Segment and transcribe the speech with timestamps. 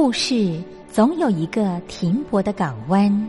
[0.00, 3.28] 故事总有一个停泊的港湾。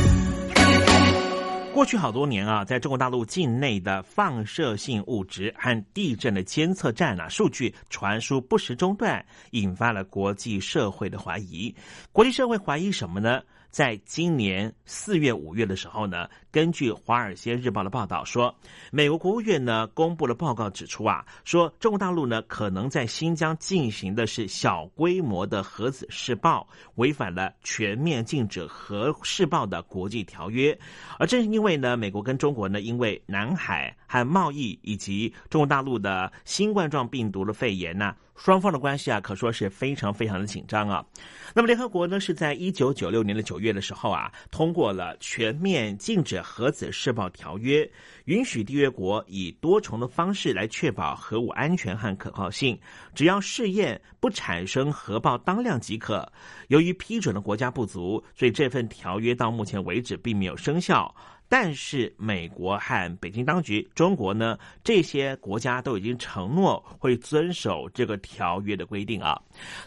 [1.73, 11.73] 过去好多年啊，在中国大陆境内的放射性物质和地震的监测站啊，数据传输不时中断，引发了国际社会的怀疑。
[12.11, 13.41] 国际社会怀疑什么呢？
[13.71, 18.53] 在今年四月、五月的时候呢，根据《华尔街日报》的报道说，
[18.91, 30.77] 美国国务院呢公布了报告，指出啊，说中国大陆呢可能在新疆进行的是小规模的核子试爆，违反了全面禁止核试爆的国际条约。
[31.17, 38.13] 而正是因为呢，美国跟中国呢，因为南海和贸易以及中国大陆的新冠状病毒的肺炎呢。
[38.43, 41.05] 双方的关系啊，可说是非常非常的紧张啊。
[41.53, 47.87] 那么，联合国呢是在一九九六年的九月的时候啊，通过了全面禁止核子试爆条约，
[48.25, 52.75] 允许缔约国以多重的方式来确保核武安全和可靠性，
[53.13, 56.27] 只要试验不产生核爆当量即可。
[56.69, 61.13] 由于批准的国家不足，所以这份条约到目前为止并没有生效。
[61.51, 69.37] 但是，美国和北京当局、中国呢，这些国家都已经承诺会遵守这个条约的规定啊。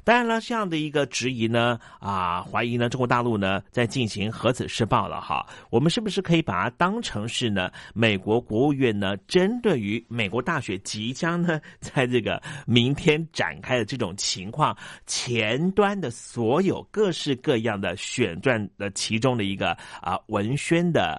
[0.05, 5.47] 当然了，这样的一个质疑呢，啊，怀疑呢，中国大陆呢在进行核子试爆了哈。
[5.71, 7.71] 我们是不是可以把它当成是呢？
[7.95, 14.77] 美国国务院呢，针对于美国大选即将呢在这个明天展开的这种情况
[15.07, 19.71] 前端的所有各式各样的选战的其中的一个
[20.03, 21.19] 啊文宣的。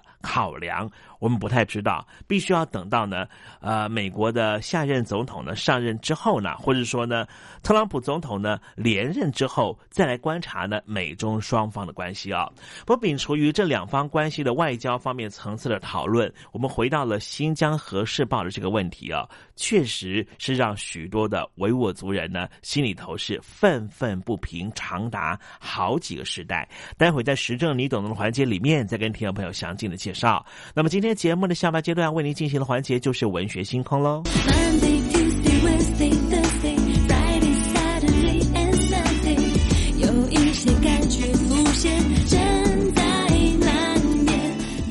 [0.58, 0.90] 量。
[1.18, 3.26] 我们不太知道，必须要等到呢，
[3.60, 7.26] 呃，美国的下任总统呢上任之后呢，或者说呢，
[7.62, 12.50] 特朗普总统呢连任之后，再来观察呢美中双方的关系啊。
[12.84, 19.26] 不摒除于这两方关系的外交方面层次的讨论，我们回到了新疆核事爆的这个问题啊，
[19.56, 26.68] 确实是让许多的维吾尔族人呢心里头是愤愤不平，长达好几个时代。
[26.98, 30.44] 待会在时政你懂的环节里面，再跟听众朋友详尽的介绍。
[30.74, 31.05] 那么今天。
[31.06, 34.24] 今天节目的下半阶段为您进行的环节就是文学星空喽。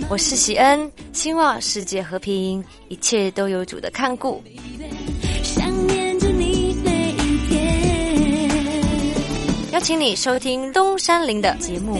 [0.08, 4.42] 我是喜恩，希望世界和平，一切都有主的看顾。
[9.74, 12.00] 邀请你收听东山林的节目。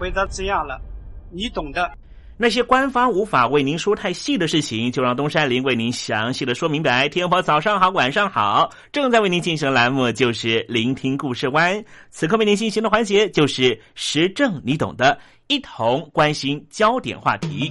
[0.00, 0.80] 回答这样了，
[1.30, 1.92] 你懂的。
[2.38, 7.06] 那些官方无法为您说太细的事情，就让东山林为您详细的说明白。
[7.06, 11.84] 天婆早上好，晚上好，正在为您进行的栏目就是聆听故事湾。
[12.08, 17.70] 此刻为您进行的环节就是时政，你懂的，一同关心焦点话题。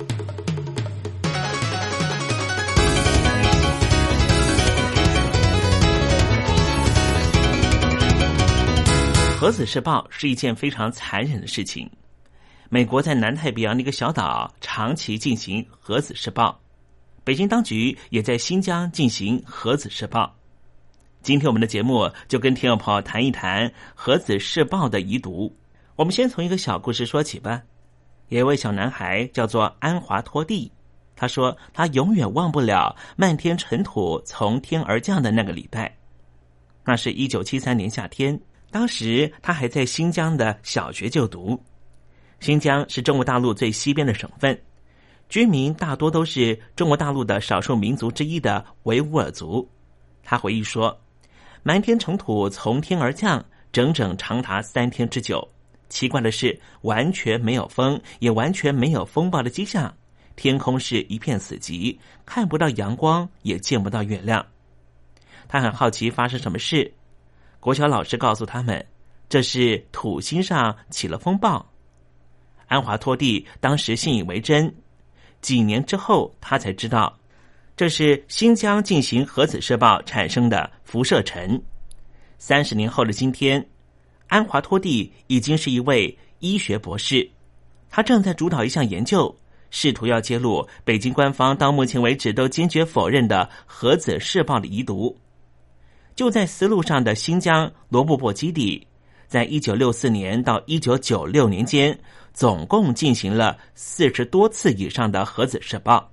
[9.39, 11.89] 核子试爆是一件非常残忍的事情。
[12.71, 16.61] 美国在南太平洋的一个小岛长期进行核子试爆，
[17.23, 20.31] 北京当局也在新疆进行核子试爆。
[21.23, 25.51] 今天我们的节目就跟听众朋友谈一谈核子试爆的遗毒。
[25.95, 27.59] 我们先从一个小故事说起吧。
[28.27, 30.71] 有一位小男孩叫做安华托蒂，
[31.15, 35.91] 他说他永远忘不了漫天尘土从天而降的那个礼拜。
[36.85, 38.39] 那是一九七三年夏天。
[38.69, 41.59] 当时他还在新疆的小学就读。
[42.39, 44.60] 新疆是中国大陆最西边的省份，
[45.27, 49.69] 居民大多都是中国大陆的少数民族之一的维吾尔族。
[50.24, 50.98] 他回忆说
[51.63, 55.48] ：“满天尘土从天而降，整整长达三天之久。
[55.89, 59.93] 奇怪的是，完全没有风，也完全没有风暴的迹象。
[60.36, 64.46] 天空是一片死寂，看不到阳光，也见不到月亮。
[65.48, 66.93] 他很好奇发生什么事。”
[67.60, 68.86] 国小老师告诉他们，
[69.27, 71.68] 这是土星上起了风暴。
[72.69, 74.73] 安华托蒂当时信以为真。
[75.41, 77.17] 几年之后，他才知道，
[77.75, 81.61] 这是新疆进行核子试爆产生的辐射尘。
[82.38, 83.65] 三十年后的今天，
[84.27, 87.27] 安华托蒂已经是一位医学博士，
[87.89, 89.35] 他正在主导一项研究，
[89.71, 95.17] 试图要揭露北京官方到目前为止都坚决否认的核子试爆的遗毒。
[96.15, 98.85] 就在丝路上的新疆罗布泊基地，
[99.25, 101.97] 在一九六四年到一九九六年间，
[102.33, 106.09] 总共进行了四十多次以上的核子试爆，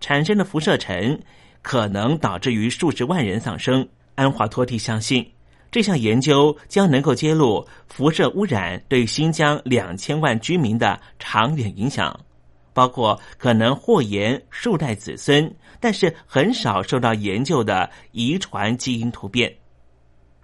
[0.00, 1.20] 产生的辐射尘
[1.62, 3.86] 可能导致于数十万人丧生。
[4.14, 5.24] 安华托蒂相信，
[5.70, 12.18] 这项研究将能够揭露辐射污染对新疆两千万居民的长远影响，
[12.72, 15.54] 包括可能祸延数代子孙。
[15.80, 19.54] 但是很少受到研究的遗传基因突变，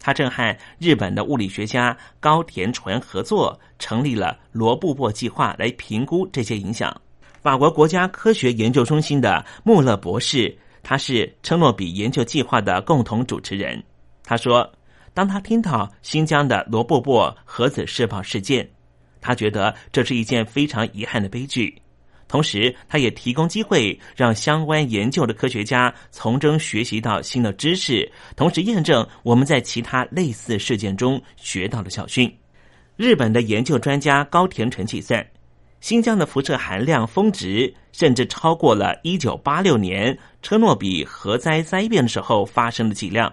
[0.05, 6.95] 他正和日本的物理学家高田纯合作，成立了罗布泊计划来评估这些影响。
[7.41, 13.83] 法国国家科学研究中心的穆勒博士，他是车诺比研究计划的共同主持人。
[14.23, 14.71] 他说，
[15.15, 18.69] 当他听到新疆的罗布泊核子试爆事件，
[19.23, 21.75] 他觉得这是一件非常遗憾的悲剧。
[22.27, 32.35] 同时，他也提供机会让相关研究的科学家从中学习到新的知识，同时验证我们在其他类似事件中学到的教训。
[32.97, 35.25] 日本的研究专家高田纯计算，
[35.81, 43.33] 新疆的辐射含量峰值甚至超过了1986年车诺比核灾灾变的时候发生的剂量。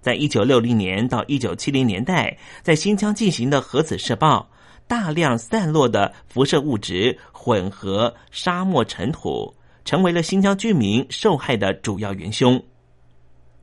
[0.00, 4.48] 在1960年到1970年代，在新疆进行的核子试爆。
[4.88, 12.62] 大量散落的辐射物质混合沙漠尘土，成为了新疆居民受害的主要元凶。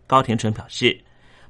[0.06, 1.00] 高田纯表示，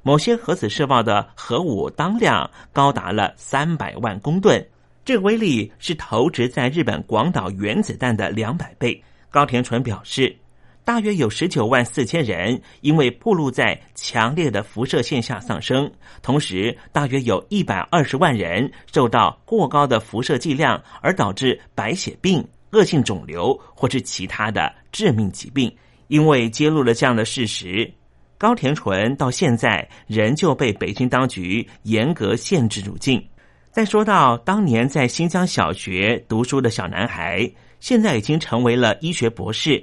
[0.02, 4.64] 某些核子试爆的核武当量高达了三百万公吨，
[5.04, 9.02] 这威力是投掷在日本广岛原子弹的两百倍。
[9.30, 10.34] 高田纯表示。
[10.84, 25.74] 大约有十九万四千人因为暴露在强烈的辐射线下丧生，同时大约有一百二十万人受到过高的辐射剂量而导致白血病、恶性肿瘤或是其他的致命疾病。
[26.08, 27.90] 因为揭露了这样的事实，
[28.36, 33.26] 高田纯到现在仍旧被北京当局严格限制入境。
[33.70, 37.50] 再说到当年在新疆小学读书的小男孩，
[37.80, 39.82] 现在已经成为了医学博士。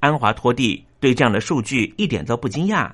[0.00, 2.90] 安华托蒂对这样的数据一点都不惊讶。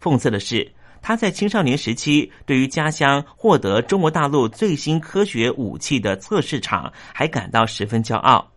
[0.00, 0.70] 讽刺的是，
[1.00, 8.50] 他在青少年时期对于家乡获得中国大陆最新科学武器的测试场还感到十分骄傲。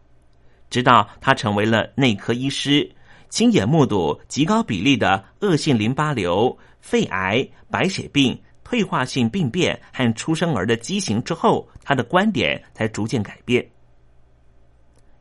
[0.69, 2.89] 直到他成为了内科医师，
[3.29, 13.65] 亲眼目睹极高比例的恶性淋巴瘤、肺癌、白血病、退化性病变和出生儿的畸形之后，他的观点才逐渐改变。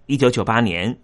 [0.06, 0.96] 一九九八年，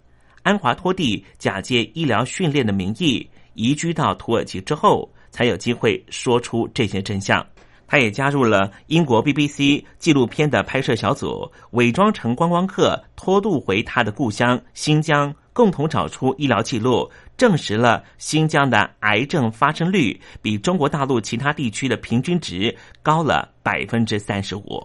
[0.42, 7.44] 安华托蒂假借医疗训练的名义移居到土耳其之后，才有机会说出这些真相。
[7.86, 24.82] 他也加入了英国 BBC 纪录片的拍摄小组，伪装成观光客，拖渡回他的故乡新疆，共同找出医疗记录，证实了新疆的癌症发生率比中国大陆其他地区的平均值高了百分之三十五。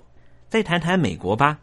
[0.50, 1.58] 再谈谈美国吧，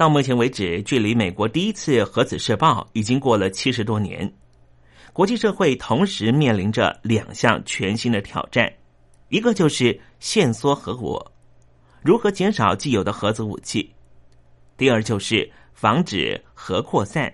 [0.00, 4.32] 到目前为止，距离美国第一次核子试爆已经过了七十多年，
[5.12, 8.72] 国际社会同时面临着两项全新的挑战。
[9.28, 11.22] 一个就是限缩核武，
[12.00, 13.92] 如何减少既有的核子武器；
[14.78, 17.30] 第二就是防止核扩散，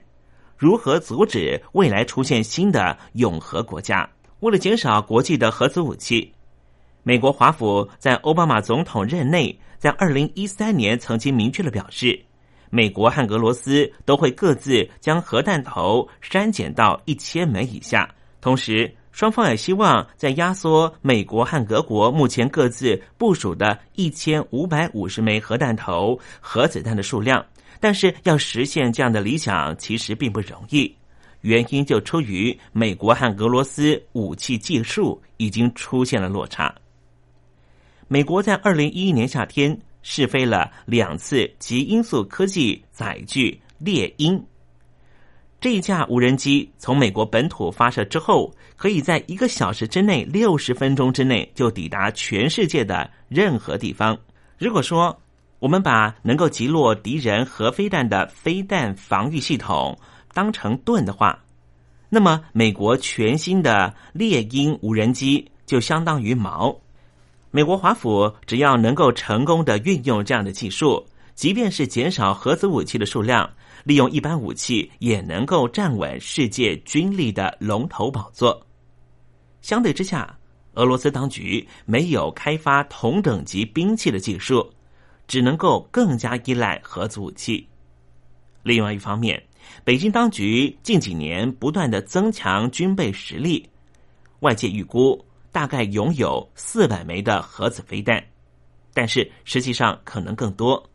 [0.56, 4.10] 如何阻止未来出现新的永核国家。
[4.40, 6.34] 为了减少国际的核子武器，
[7.04, 12.20] 美国华府在奥巴马总统任内，在二零一三年曾经明确的表示，
[12.70, 18.08] 美国和俄罗斯都会各自将核弹头删减到一千枚以下，
[18.40, 18.94] 同时。
[19.12, 27.42] 双方也希望在压缩美国和俄国目前各自部署的一千五百五十枚核弹头、核子弹的数量，
[27.80, 30.94] 但是要实现这样的理想其实并不容易。
[31.40, 36.74] 原因就出于美国和俄罗斯武器技术已经出现了落差。
[38.08, 44.40] 美国在二零一一年夏天试飞了两次极音速科技载具猎鹰。
[45.60, 54.16] 这一架无人机从美国本土发射之后，可以在一个小时之内、六十分钟之内就抵达全世界的任何地方。
[54.58, 55.20] 如果说
[55.58, 59.98] 我们把能够击落敌人核飞弹的飞弹防御系统
[60.32, 61.36] 当成盾的话，
[62.08, 66.80] 那么美国全新的猎鹰无人机就相当于矛。
[67.56, 71.02] 美国华府只要能够成功的运用这样的技术，
[71.34, 73.50] 即便是减少核子武器的数量。
[73.84, 78.60] 利用一般武器也能够站稳世界军力的龙头宝座。
[79.62, 80.38] 相对之下，
[80.74, 84.70] 俄罗斯当局没有开发同等级兵器的技术，
[85.26, 87.66] 只能够更加依赖核子武器。
[88.62, 89.42] 另外一方面，
[89.82, 93.66] 北京当局近几年不断的增强军备实力，
[94.40, 95.24] 外界预估
[95.56, 98.22] 大概拥有四百枚的核子飞弹，
[98.92, 100.90] 但是实际上可能更多。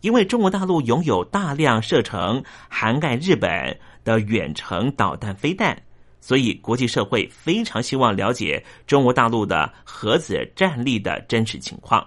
[0.00, 5.76] 因为中国大陆拥有大量射程涵盖日本的远程导弹飞弹，
[6.20, 12.06] 所以国际社会非常希望了解中国大陆的核子战力的真实情况。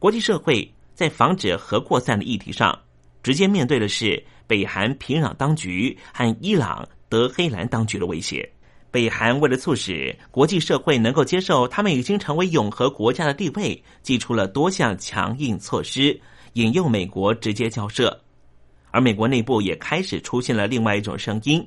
[0.00, 2.76] 国际社会在防止核扩散的议题上，
[3.22, 8.52] 直接面对的是北韩平壤当局和伊朗德黑兰当局的威胁。
[8.90, 16.18] 北韩为了促使国际社会能够接受他们已经成为永和国家的地位，祭出了多项强硬措施，
[16.54, 18.18] 引诱美国直接交涉。
[18.90, 21.66] 而美国内部也开始出现了另外一种声音，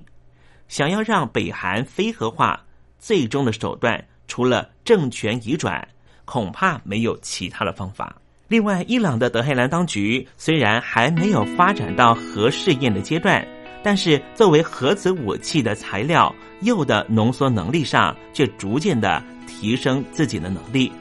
[0.67, 2.59] 想要让北韩非核化，
[2.97, 5.87] 最终的手段除了政权移转，
[6.25, 8.19] 恐怕没有其他的方法。
[8.47, 13.47] 另外，伊朗的德黑兰当局虽然还没有发展到核试验的阶段。
[13.83, 20.91] 但是，作为核子武器的材料，铀的浓缩能力上却逐渐的提升自己的能力，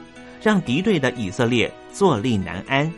[0.41, 2.91] 让敌对的以色列坐立难安。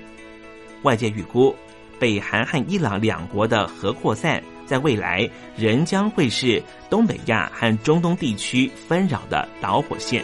[0.84, 1.54] 外界预估，
[2.00, 10.24] 北韩和伊朗两国的核扩散，在未来仍将会是东北亚和中东地区纷扰的导火线。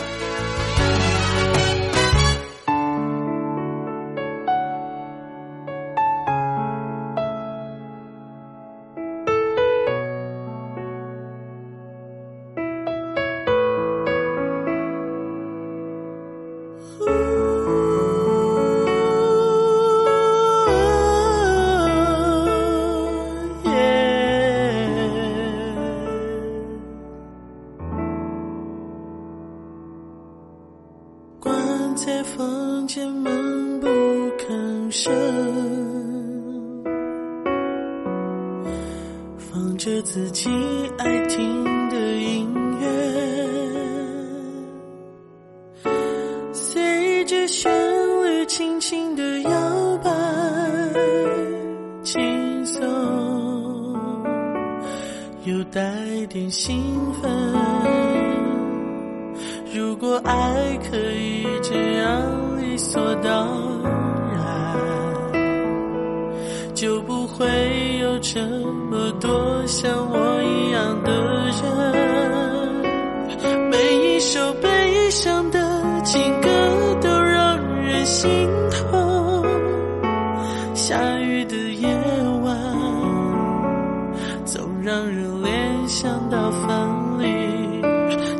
[84.83, 87.81] 让人联想到分离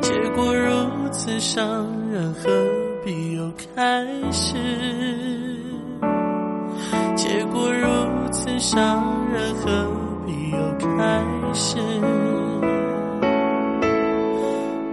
[0.02, 0.72] 结果如
[1.12, 2.50] 此伤人何
[3.06, 4.58] 必又开始？
[7.16, 7.88] 结果如
[8.32, 9.88] 此伤人何
[10.26, 11.24] 必又开
[11.54, 11.78] 始？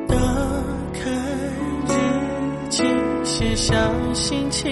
[0.07, 0.17] 打
[0.93, 1.11] 开
[1.87, 1.95] 日
[2.69, 2.85] 记
[3.25, 3.75] 写下
[4.13, 4.71] 心情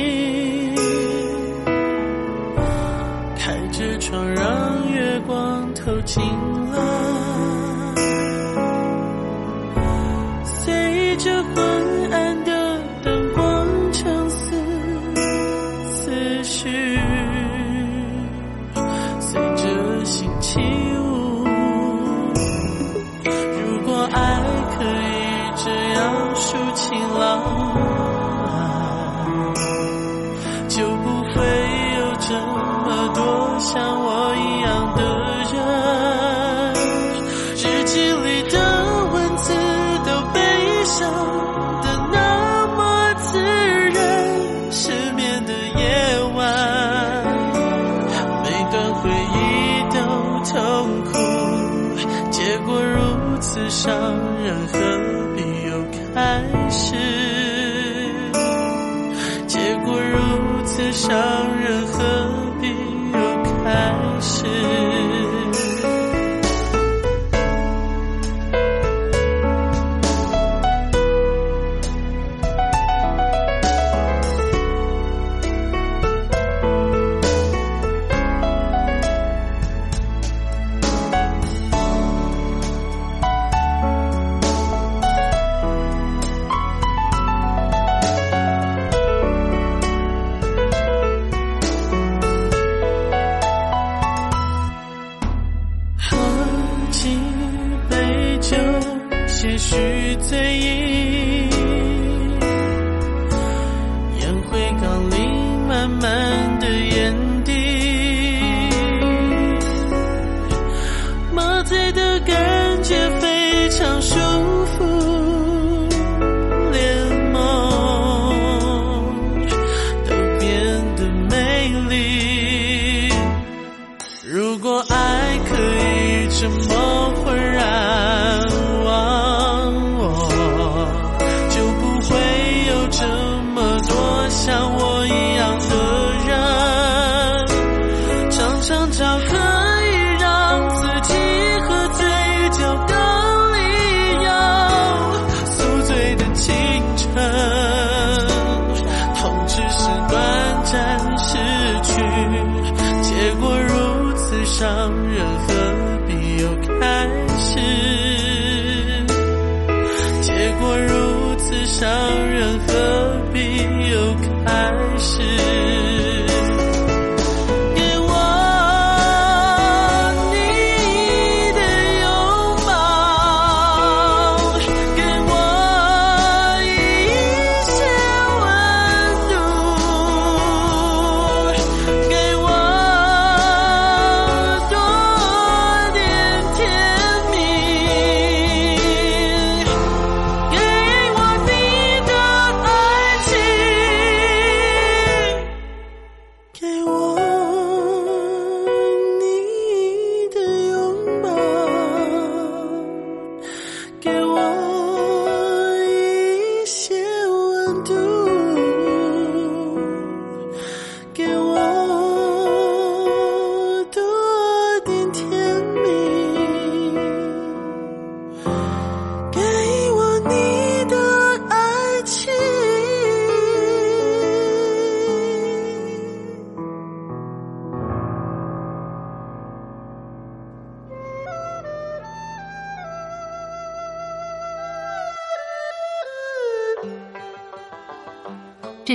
[164.46, 165.65] 爱是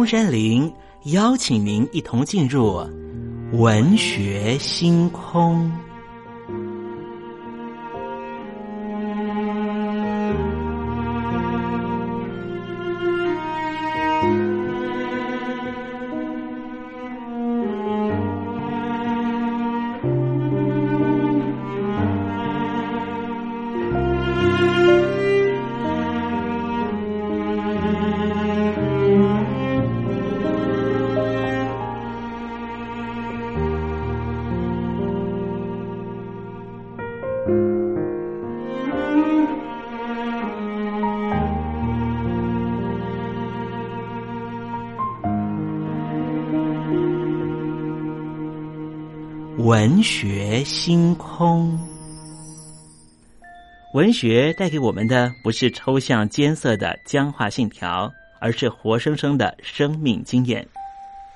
[0.00, 0.72] 东山林
[1.12, 2.82] 邀请您一同进入
[3.52, 5.70] 文学星空。
[50.02, 51.78] 学星空，
[53.94, 58.10] 文学带给我们的不是抽象艰涩的僵化信条，
[58.40, 60.66] 而是活生生的生命经验。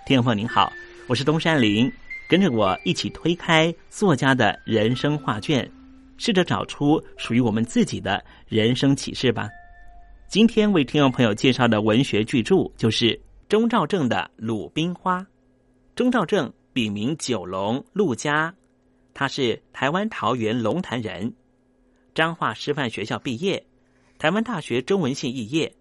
[0.06, 0.72] 听众朋友您好，
[1.08, 1.90] 我是东山林，
[2.28, 5.70] 跟着我一起推开作家的人生画卷，
[6.16, 9.48] 试着找出属于我们自己的人生启示吧。
[10.28, 15.20] 今天为听众朋友介绍的文学巨著就是钟兆政的《鲁冰花》。
[15.94, 18.52] 钟兆政笔名九龙，陆家，
[19.14, 21.32] 他是台湾桃园龙潭人，
[22.12, 23.64] 彰化师范学校毕业，
[24.18, 25.72] 台湾大学中文系肄业，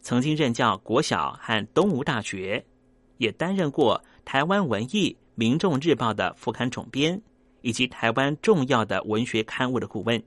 [0.00, 2.64] 曾经任教国小和东吴大学，
[3.18, 5.10] 也担任过台湾文艺。
[5.38, 7.20] 《民众日报》的副刊总编，
[7.60, 10.22] 以及台湾重要的文学刊物的顾问，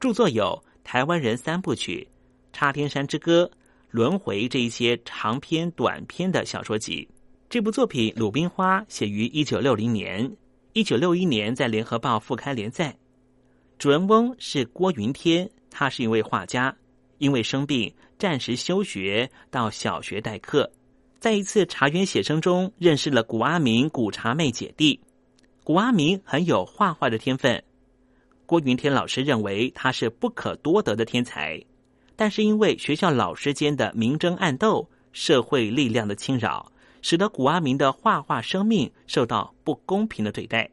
[0.00, 2.08] 著作有《台湾人三部曲》
[2.58, 3.44] 《插天山之歌》
[3.90, 7.08] 《轮回》这一些长篇、短篇的小说集。
[7.48, 10.36] 这部作品《鲁冰花》写于一九六零年，
[10.72, 12.96] 一九六一年在《联合报》复刊连载。
[13.78, 16.76] 主人翁是郭云天，他是一位画家，
[17.18, 20.68] 因为生病暂时休学，到小学代课。
[21.20, 24.98] 在一次茶园写生中，认识了古阿明、古茶妹姐弟。
[25.62, 27.62] 古阿明很有画画的天分，
[28.44, 31.62] 郭云天老师认为他是不可多得的天才，
[32.16, 40.68] 但是因为学校老师间的明争暗斗、社会力量的侵扰，使得古阿明的画画生命受到不公平的对待。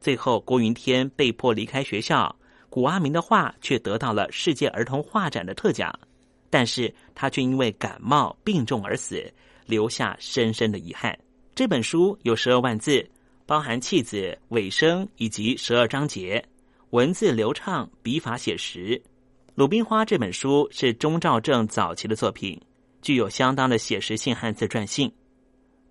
[0.00, 2.34] 最后，郭云天被迫离开学校，
[2.68, 5.92] 古阿明的画却得到了世界儿童画展的特奖，
[6.50, 9.32] 但是他却因为感冒病重而死。
[9.66, 11.18] 留下深深的遗憾。
[11.54, 13.02] 这本书有十二万字，
[13.46, 16.44] 包含弃子、尾声以及十二章节，
[16.90, 18.78] 文字流畅，笔法写实。
[19.54, 22.60] 《鲁冰花》这本书是钟兆政早期的作品，
[23.00, 25.10] 具有相当的写实性和自传性。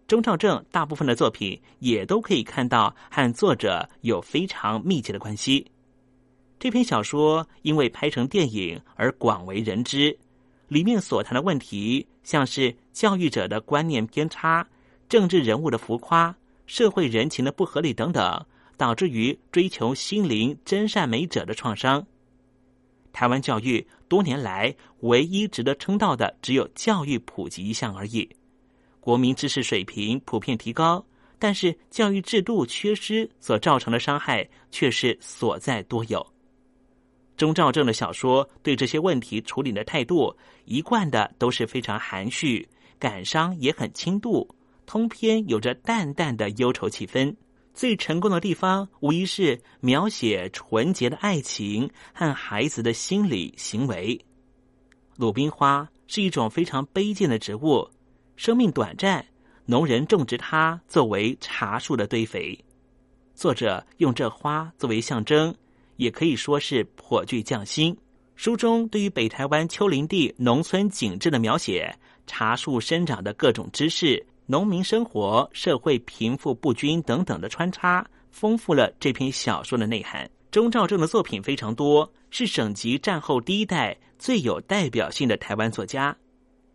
[0.08, 5.66] 钟兆政大部分的作品也都可以看到和作者有非常密切的关系。
[6.60, 10.18] 这篇小说因为拍成电影而广为人知。
[10.70, 14.68] 里面所谈的问题，像是教育者的观念偏差、
[15.08, 16.36] 政治人物的浮夸、
[16.66, 22.06] 社会人情的不合理等等，导致于追求心灵真善美者的创伤。
[23.12, 28.28] 台湾教育多年来唯一值得称道的，只有教育普及一项而已。
[29.04, 31.06] 国民知识水平普遍提高，
[31.38, 36.26] 但是教育制度缺失所造成的伤害却是所在多有。
[37.36, 42.66] 钟兆政的小说对这些问题处理的态度，一贯的都是非常含蓄，
[42.98, 44.48] 感伤也很轻度，
[44.86, 47.36] 通篇有着淡淡的忧愁气氛。
[47.74, 54.18] 最成功的地方，无疑是描写纯洁的爱情和孩子的心理行为。
[55.18, 57.90] 鲁冰花是一种非常卑贱的植物，
[58.36, 59.26] 生命短暂，
[59.66, 62.58] 农人种植它作为茶树的堆肥。
[63.34, 65.54] 作者用这花作为象征。
[65.98, 67.96] 也可以说是颇具匠心。
[68.36, 71.96] 书中对于北台湾丘陵地农村景致的描写，
[72.26, 80.28] 茶树生长的各种知识、农民生活、社会贫富不均等等的穿插，丰富了这篇小说的内涵。
[80.50, 86.16] 钟兆政的作品非常多，是省级战后第一代最有代表性的台湾作家，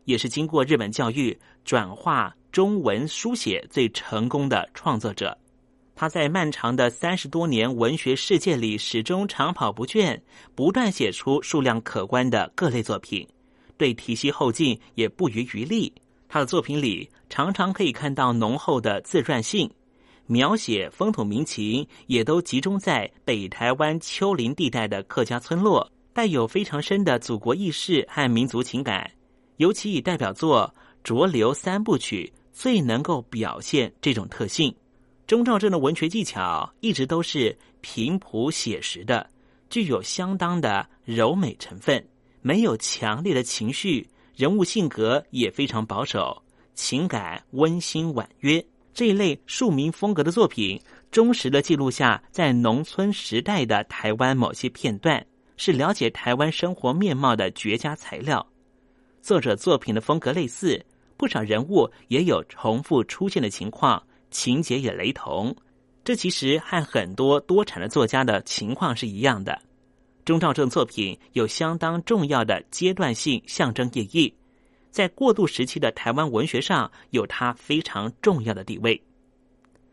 [0.09, 5.37] 也是经过日本教育转化中文书写最成功的创作者。
[5.95, 10.19] 他在漫长的三十多年文学世界里，始终长跑不倦，
[10.55, 13.29] 不断写出数量可观的各类作品，
[13.77, 15.93] 对体系后进也不遗余力。
[16.27, 19.71] 他的作品里常常可以看到浓厚的自传性，
[20.25, 29.11] 描写风土民情也都集中在北台湾丘陵地带的客家村落，带有非常深的祖国意识和民族情感。
[29.59, 34.75] 尤其以代表作《浊流三部曲》最能够表现这种特性。
[35.27, 39.29] 钟兆政的文学技巧一直都是平朴写实的，
[39.69, 42.05] 具有相当的柔美成分，
[42.41, 46.43] 没有强烈的情绪，人物性格也非常保守，
[46.75, 48.65] 情感温馨婉约。
[48.95, 50.81] 这一类庶民风格的作品，
[51.11, 55.25] 忠实的记录下在农村时代的台湾某些片段，
[55.57, 58.45] 是了解台湾生活面貌的绝佳材料。
[59.29, 60.83] 作者作品的风格类似，
[61.19, 64.03] 不少人物也有重复出现的情况。
[64.31, 65.55] 情节也雷同，
[66.03, 69.61] 这其实和很多多产的作家的情况是一样的。
[70.25, 74.33] 钟兆政作品有相当重要的阶段性象征意义，
[74.91, 78.99] 在过渡时期的台湾文学上有它非常重要的地位。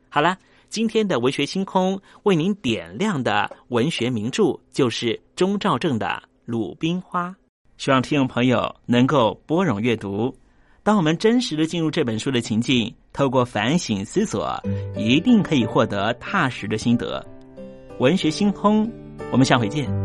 [0.08, 0.38] 好了，
[0.70, 7.28] 今天的文学星空为您点亮的文学名著就是钟兆政的《鲁冰花》，
[7.78, 10.36] 希望听众朋友能够拨冗阅读。
[10.84, 12.94] 当我们真实的进入这本书的情境。
[13.16, 14.62] 透过反省思索，
[14.98, 17.26] 一定可以获得踏实的心得。
[17.98, 18.92] 文学星空，
[19.32, 20.05] 我们下回见。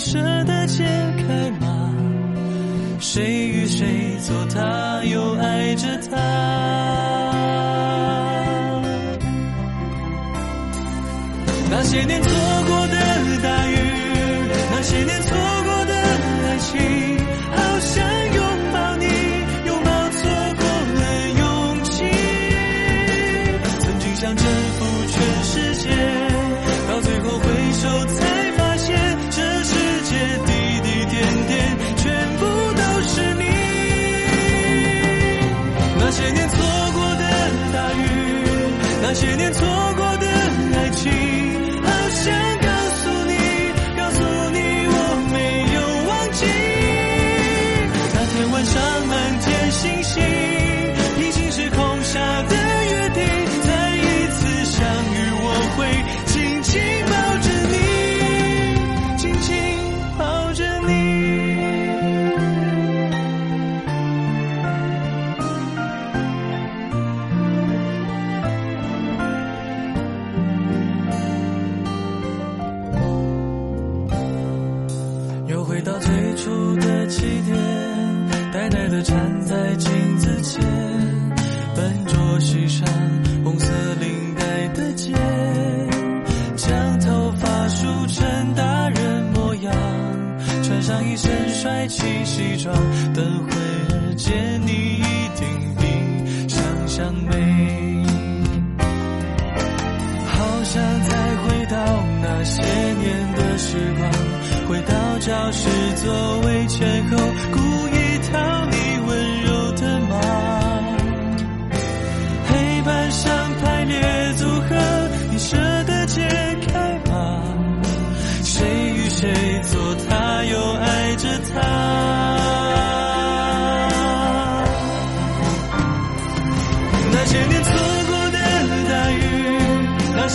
[0.00, 0.82] 舍得解
[1.18, 1.92] 开吗？
[2.98, 6.16] 谁与谁做他，又爱着他？
[11.70, 12.30] 那些年错
[12.66, 12.96] 过的
[13.42, 13.76] 大雨，
[14.70, 15.36] 那些年错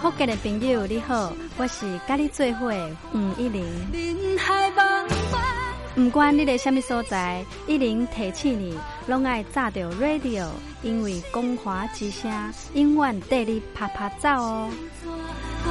[0.00, 3.64] 福建的朋友你好，我是甲你做伙的吴一玲。
[3.92, 5.38] 人海茫茫。
[5.94, 10.46] 不管你在什么所在，一零提醒你，拢爱炸着 radio，
[10.82, 12.30] 因为光华之声
[12.74, 14.68] 永远带你啪啪走哦。
[15.66, 15.70] 我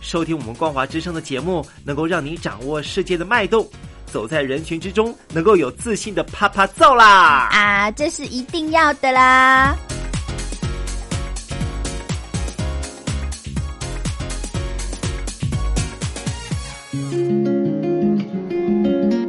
[0.00, 3.68] 收听我们光华之声的节目，能够让你掌握世界的脉动，
[4.06, 7.48] 走在人群之中，能够有自信的啪啪造啦！
[7.52, 9.76] 啊，这是一定要的啦！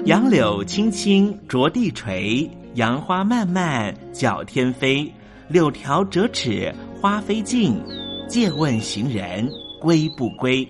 [0.05, 5.11] 杨柳青青着地垂，杨花漫漫搅天飞。
[5.47, 7.77] 柳条折尺花飞尽，
[8.27, 9.49] 借问行人
[9.81, 10.63] 归不归？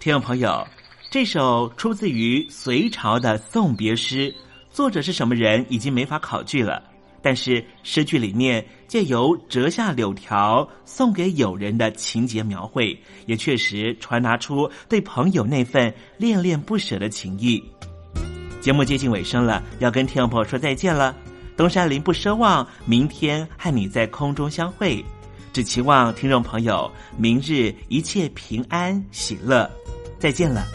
[0.00, 0.66] 听众朋友，
[1.08, 4.34] 这首出自于隋朝的送别诗，
[4.72, 6.82] 作者是什么人已经没法考据了。
[7.22, 17.62] 但是诗句里面借由折下柳条送给友人的情节描绘，也确实传达出对朋友那份恋恋不舍的情谊。
[18.60, 21.14] 节目接近尾声了，要跟听众朋友说再见了。
[21.56, 25.04] 东山林不奢望明天和你在空中相会，
[25.52, 29.70] 只期望听众朋友明日一切平安喜乐。
[30.18, 30.66] 再见了。